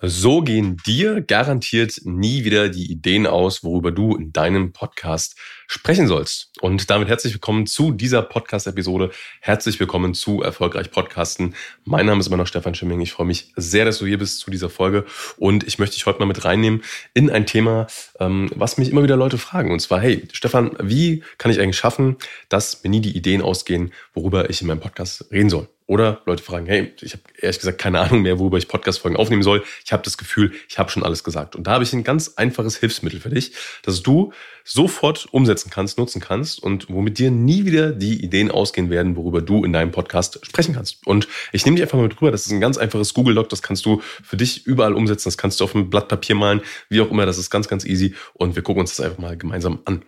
[0.00, 5.34] So gehen dir garantiert nie wieder die Ideen aus, worüber du in deinem Podcast
[5.66, 6.52] sprechen sollst.
[6.60, 9.10] Und damit herzlich willkommen zu dieser Podcast-Episode.
[9.40, 11.56] Herzlich willkommen zu Erfolgreich Podcasten.
[11.84, 13.00] Mein Name ist immer noch Stefan Schimming.
[13.00, 15.04] Ich freue mich sehr, dass du hier bist zu dieser Folge.
[15.36, 17.88] Und ich möchte dich heute mal mit reinnehmen in ein Thema,
[18.20, 19.72] ähm, was mich immer wieder Leute fragen.
[19.72, 22.18] Und zwar, hey, Stefan, wie kann ich eigentlich schaffen,
[22.48, 25.68] dass mir nie die Ideen ausgehen, worüber ich in meinem Podcast reden soll?
[25.88, 29.42] Oder Leute fragen, hey, ich habe ehrlich gesagt keine Ahnung mehr, worüber ich Podcast-Folgen aufnehmen
[29.42, 29.64] soll.
[29.86, 31.56] Ich habe das Gefühl, ich habe schon alles gesagt.
[31.56, 33.52] Und da habe ich ein ganz einfaches Hilfsmittel für dich,
[33.82, 34.34] das du
[34.64, 39.40] sofort umsetzen kannst, nutzen kannst und womit dir nie wieder die Ideen ausgehen werden, worüber
[39.40, 41.06] du in deinem Podcast sprechen kannst.
[41.06, 42.30] Und ich nehme dich einfach mal mit rüber.
[42.30, 43.48] Das ist ein ganz einfaches Google Doc.
[43.48, 45.24] Das kannst du für dich überall umsetzen.
[45.24, 46.60] Das kannst du auf einem Blatt Papier malen,
[46.90, 47.24] wie auch immer.
[47.24, 48.14] Das ist ganz, ganz easy.
[48.34, 50.02] Und wir gucken uns das einfach mal gemeinsam an.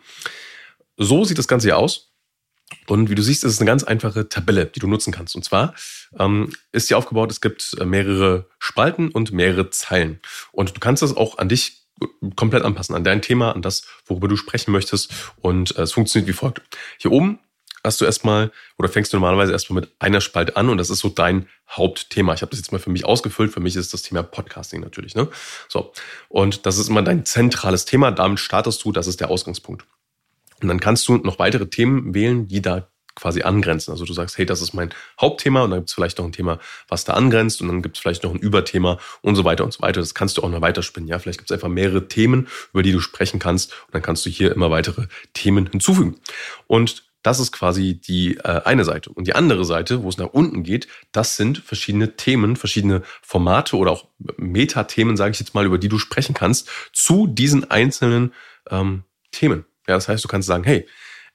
[0.98, 2.09] So sieht das Ganze hier aus.
[2.90, 5.36] Und wie du siehst, ist es eine ganz einfache Tabelle, die du nutzen kannst.
[5.36, 5.74] Und zwar
[6.18, 10.18] ähm, ist sie aufgebaut, es gibt äh, mehrere Spalten und mehrere Zeilen.
[10.50, 11.84] Und du kannst das auch an dich
[12.34, 15.12] komplett anpassen, an dein Thema, an das, worüber du sprechen möchtest.
[15.40, 16.62] Und äh, es funktioniert wie folgt.
[16.98, 17.38] Hier oben
[17.84, 20.98] hast du erstmal oder fängst du normalerweise erstmal mit einer Spalte an und das ist
[20.98, 22.34] so dein Hauptthema.
[22.34, 23.52] Ich habe das jetzt mal für mich ausgefüllt.
[23.52, 25.14] Für mich ist das Thema Podcasting natürlich.
[25.14, 25.28] Ne?
[25.68, 25.92] So
[26.28, 28.10] und das ist immer dein zentrales Thema.
[28.10, 28.90] Damit startest du.
[28.90, 29.86] Das ist der Ausgangspunkt.
[30.62, 33.90] Und dann kannst du noch weitere Themen wählen, die da quasi angrenzen.
[33.90, 36.32] Also du sagst, hey, das ist mein Hauptthema und dann gibt es vielleicht noch ein
[36.32, 36.58] Thema,
[36.88, 39.72] was da angrenzt und dann gibt es vielleicht noch ein Überthema und so weiter und
[39.72, 40.00] so weiter.
[40.00, 41.08] Das kannst du auch noch weiterspinnen.
[41.08, 44.24] Ja, vielleicht gibt es einfach mehrere Themen, über die du sprechen kannst und dann kannst
[44.24, 46.16] du hier immer weitere Themen hinzufügen.
[46.66, 49.10] Und das ist quasi die äh, eine Seite.
[49.10, 53.76] Und die andere Seite, wo es nach unten geht, das sind verschiedene Themen, verschiedene Formate
[53.76, 54.06] oder auch
[54.38, 58.32] Metathemen, sage ich jetzt mal, über die du sprechen kannst, zu diesen einzelnen
[58.70, 59.66] ähm, Themen.
[59.88, 60.86] Ja, das heißt, du kannst sagen, hey,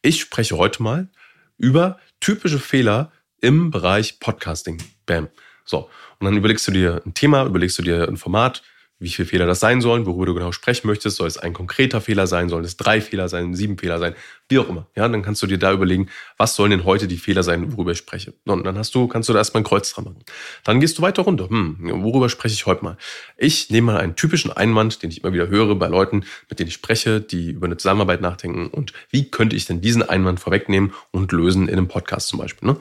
[0.01, 1.09] ich spreche heute mal
[1.57, 4.81] über typische Fehler im Bereich Podcasting.
[5.05, 5.29] Bam.
[5.65, 5.89] So.
[6.19, 8.63] Und dann überlegst du dir ein Thema, überlegst du dir ein Format,
[8.97, 11.17] wie viele Fehler das sein sollen, worüber du genau sprechen möchtest.
[11.17, 12.47] Soll es ein konkreter Fehler sein?
[12.47, 13.53] Sollen es drei Fehler sein?
[13.53, 14.15] Sieben Fehler sein?
[14.47, 14.87] Wie auch immer.
[14.95, 17.91] Ja, dann kannst du dir da überlegen, was sollen denn heute die Fehler sein, worüber
[17.91, 18.33] ich spreche.
[18.45, 20.23] Und dann hast du, kannst du da erstmal ein Kreuz dran machen.
[20.63, 21.49] Dann gehst du weiter runter.
[21.49, 22.97] Hm, worüber spreche ich heute mal?
[23.37, 26.69] Ich nehme mal einen typischen Einwand, den ich immer wieder höre bei Leuten, mit denen
[26.69, 28.67] ich spreche, die über eine Zusammenarbeit nachdenken.
[28.67, 32.69] Und wie könnte ich denn diesen Einwand vorwegnehmen und lösen in einem Podcast zum Beispiel?
[32.69, 32.77] Ne?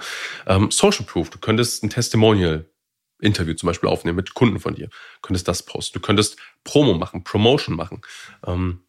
[0.46, 1.30] Ähm, Social Proof.
[1.30, 2.66] Du könntest ein Testimonial
[3.24, 4.86] Interview zum Beispiel aufnehmen mit Kunden von dir.
[4.86, 5.98] Du könntest das posten.
[5.98, 8.00] Du könntest Promo machen, Promotion machen.
[8.46, 8.83] Ähm,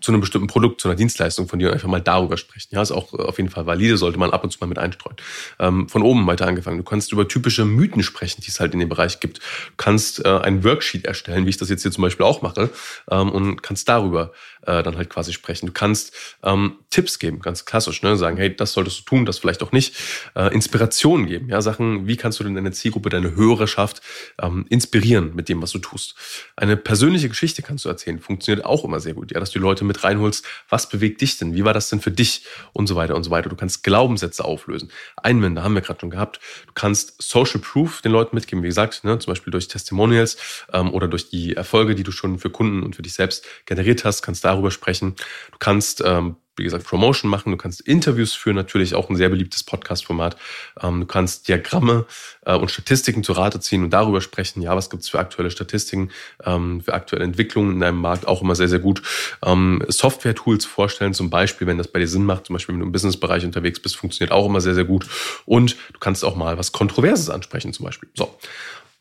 [0.00, 2.68] zu einem bestimmten Produkt, zu einer Dienstleistung von dir einfach mal darüber sprechen.
[2.70, 4.78] Ja, ist auch äh, auf jeden Fall valide, sollte man ab und zu mal mit
[4.78, 5.16] einstreuen.
[5.58, 6.78] Ähm, von oben weiter angefangen.
[6.78, 9.38] Du kannst über typische Mythen sprechen, die es halt in dem Bereich gibt.
[9.38, 12.70] Du kannst äh, ein Worksheet erstellen, wie ich das jetzt hier zum Beispiel auch mache,
[13.10, 14.32] ähm, und kannst darüber
[14.66, 15.66] äh, dann halt quasi sprechen.
[15.66, 18.16] Du kannst ähm, Tipps geben, ganz klassisch, ne?
[18.16, 19.94] sagen, hey, das solltest du tun, das vielleicht auch nicht.
[20.34, 24.02] Äh, Inspirationen geben, ja, Sachen, wie kannst du denn deine Zielgruppe, deine Hörerschaft
[24.40, 26.14] ähm, inspirieren mit dem, was du tust.
[26.56, 29.79] Eine persönliche Geschichte kannst du erzählen, funktioniert auch immer sehr gut, ja, dass du Leute
[29.84, 33.14] mit reinholst, was bewegt dich denn, wie war das denn für dich und so weiter
[33.14, 33.48] und so weiter.
[33.48, 34.90] Du kannst Glaubenssätze auflösen.
[35.16, 36.40] Einwände haben wir gerade schon gehabt.
[36.66, 40.36] Du kannst Social Proof den Leuten mitgeben, wie gesagt, ne, zum Beispiel durch Testimonials
[40.72, 44.04] ähm, oder durch die Erfolge, die du schon für Kunden und für dich selbst generiert
[44.04, 45.16] hast, kannst darüber sprechen.
[45.52, 49.28] Du kannst ähm, wie gesagt, Promotion machen, du kannst Interviews führen, natürlich auch ein sehr
[49.28, 50.36] beliebtes Podcast-Format.
[50.80, 52.06] Ähm, du kannst Diagramme
[52.44, 56.10] äh, und Statistiken zu Rate ziehen und darüber sprechen, ja, was gibt's für aktuelle Statistiken,
[56.44, 59.02] ähm, für aktuelle Entwicklungen in deinem Markt, auch immer sehr, sehr gut.
[59.44, 62.86] Ähm, Software-Tools vorstellen, zum Beispiel, wenn das bei dir Sinn macht, zum Beispiel, wenn du
[62.86, 65.06] im Business-Bereich unterwegs bist, funktioniert auch immer sehr, sehr gut.
[65.46, 68.08] Und du kannst auch mal was Kontroverses ansprechen, zum Beispiel.
[68.14, 68.36] So.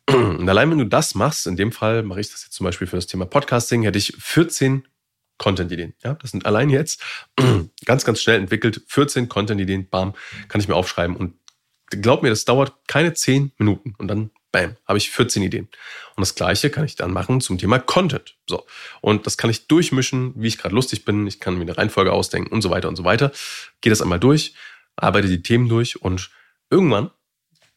[0.09, 2.87] Und allein wenn du das machst, in dem Fall mache ich das jetzt zum Beispiel
[2.87, 4.83] für das Thema Podcasting, hätte ich 14
[5.39, 5.95] Content-Ideen.
[6.03, 7.01] Ja, das sind allein jetzt
[7.85, 8.83] ganz, ganz schnell entwickelt.
[8.87, 10.13] 14 Content-Ideen, bam,
[10.47, 11.15] kann ich mir aufschreiben.
[11.15, 11.33] Und
[11.89, 13.95] glaub mir, das dauert keine 10 Minuten.
[13.97, 15.67] Und dann, bam, habe ich 14 Ideen.
[16.15, 18.35] Und das Gleiche kann ich dann machen zum Thema Content.
[18.45, 18.67] So.
[19.01, 21.25] Und das kann ich durchmischen, wie ich gerade lustig bin.
[21.25, 23.31] Ich kann mir eine Reihenfolge ausdenken und so weiter und so weiter.
[23.81, 24.53] Gehe das einmal durch,
[24.95, 26.29] arbeite die Themen durch und
[26.69, 27.09] irgendwann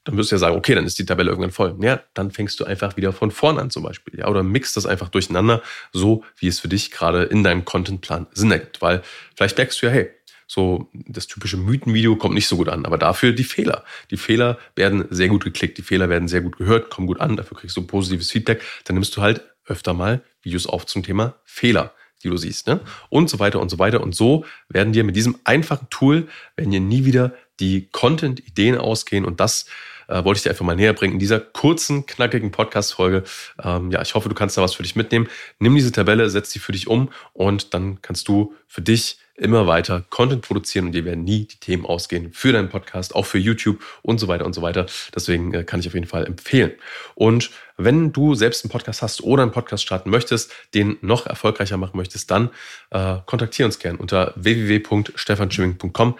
[0.04, 1.76] dann wirst du ja sagen, okay, dann ist die Tabelle irgendwann voll.
[1.80, 4.18] Ja, dann fängst du einfach wieder von vorn an zum Beispiel.
[4.18, 5.62] Ja, oder mixt das einfach durcheinander,
[5.92, 8.82] so wie es für dich gerade in deinem Contentplan Sinn ergibt.
[8.82, 9.02] Weil
[9.36, 10.10] vielleicht merkst du ja, hey,
[10.46, 13.84] so das typische Mythenvideo kommt nicht so gut an, aber dafür die Fehler.
[14.10, 17.36] Die Fehler werden sehr gut geklickt, die Fehler werden sehr gut gehört, kommen gut an,
[17.36, 18.62] dafür kriegst du positives Feedback.
[18.84, 22.80] Dann nimmst du halt öfter mal Videos auf zum Thema Fehler die du siehst, ne?
[23.08, 24.00] Und so weiter und so weiter.
[24.00, 29.24] Und so werden dir mit diesem einfachen Tool, werden dir nie wieder die Content-Ideen ausgehen.
[29.24, 29.66] Und das
[30.08, 33.24] äh, wollte ich dir einfach mal näher bringen in dieser kurzen, knackigen Podcast-Folge.
[33.62, 35.28] Ähm, ja, ich hoffe, du kannst da was für dich mitnehmen.
[35.58, 39.66] Nimm diese Tabelle, setz sie für dich um und dann kannst du für dich immer
[39.66, 43.38] weiter Content produzieren und dir werden nie die Themen ausgehen für deinen Podcast, auch für
[43.38, 44.86] YouTube und so weiter und so weiter.
[45.14, 46.72] Deswegen äh, kann ich auf jeden Fall empfehlen.
[47.14, 51.76] Und wenn du selbst einen Podcast hast oder einen Podcast starten möchtest, den noch erfolgreicher
[51.76, 52.50] machen möchtest, dann
[52.90, 56.18] äh, kontaktiere uns gern unter www.stefanschimming.com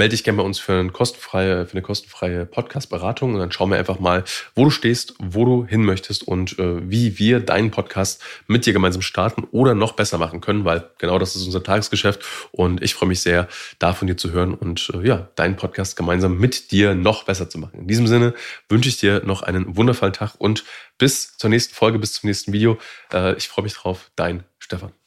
[0.00, 3.70] melde dich gerne bei uns für eine kostenfreie, für eine kostenfreie Podcast-Beratung und dann schauen
[3.70, 4.24] wir einfach mal,
[4.54, 8.72] wo du stehst, wo du hin möchtest und äh, wie wir deinen Podcast mit dir
[8.72, 12.94] gemeinsam starten oder noch besser machen können, weil genau das ist unser Tagesgeschäft und ich
[12.94, 13.46] freue mich sehr,
[13.78, 17.50] da von dir zu hören und äh, ja, deinen Podcast gemeinsam mit dir noch besser
[17.50, 17.80] zu machen.
[17.80, 18.32] In diesem Sinne
[18.70, 20.64] wünsche ich dir noch einen wundervollen Tag und
[20.96, 22.78] bis zur nächsten Folge, bis zum nächsten Video.
[23.12, 24.99] Äh, ich freue mich drauf, dein Stefan.